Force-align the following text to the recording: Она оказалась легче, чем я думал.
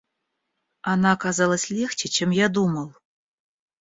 Она 0.81 1.11
оказалась 1.11 1.69
легче, 1.69 2.09
чем 2.09 2.31
я 2.31 2.49
думал. 2.49 2.95